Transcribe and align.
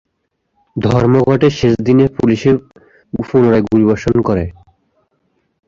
ধর্মঘটের 0.75 1.53
শেষ 1.59 1.73
দিনে 1.83 2.05
পুলিশ 2.17 2.41
পুনরায় 3.13 3.63
গুলিবর্ষণ 3.67 4.15
করে। 4.21 4.45